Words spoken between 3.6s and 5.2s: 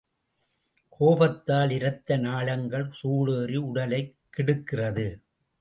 உடலைக் கெடுக்கிறது.